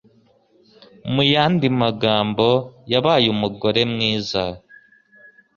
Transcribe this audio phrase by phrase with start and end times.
[1.13, 2.47] Mu yandi magambo,
[2.91, 4.43] yabaye umugore mwiza.